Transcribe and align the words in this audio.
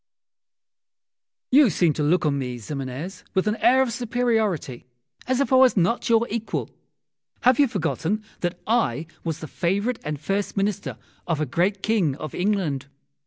You 1.51 1.69
seem 1.69 1.93
to 1.93 2.01
look 2.01 2.25
on 2.25 2.39
me, 2.39 2.57
Ximenes, 2.57 3.23
with 3.35 3.45
an 3.45 3.55
air 3.57 3.83
of 3.83 3.93
superiority, 3.93 4.87
as 5.27 5.39
if 5.39 5.53
I 5.53 5.57
was 5.57 5.77
not 5.77 6.09
your 6.09 6.25
equal. 6.31 6.71
Have 7.41 7.59
you 7.59 7.67
forgotten 7.67 8.23
that 8.39 8.59
I 8.65 9.05
was 9.23 9.41
the 9.41 9.47
favourite 9.47 9.99
and 10.03 10.19
first 10.19 10.57
Minister 10.57 10.97
of 11.27 11.39
a 11.39 11.45
great 11.45 11.83
King 11.83 12.15
of 12.15 12.33
England? 12.33 12.87